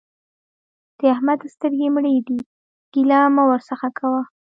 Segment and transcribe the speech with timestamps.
[0.97, 2.37] د احمد سترګې مړې دي؛
[2.93, 4.21] ګيله مه ورڅخه کوه.